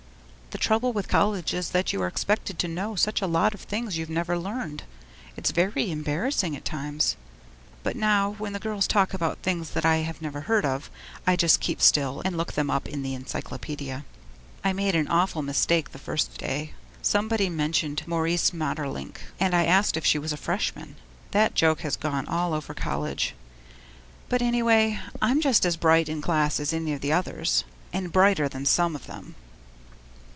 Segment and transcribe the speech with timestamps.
[0.51, 3.61] The trouble with college is that you are expected to know such a lot of
[3.61, 4.83] things you've never learned.
[5.37, 7.15] It's very embarrassing at times.
[7.83, 10.91] But now, when the girls talk about things that I never heard of,
[11.25, 14.03] I just keep still and look them up in the encyclopedia.
[14.61, 16.73] I made an awful mistake the first day.
[17.01, 20.97] Somebody mentioned Maurice Maeterlinck, and I asked if she was a Freshman.
[21.31, 23.35] That joke has gone all over college.
[24.27, 27.63] But anyway, I'm just as bright in class as any of the others
[27.93, 29.35] and brighter than some of them!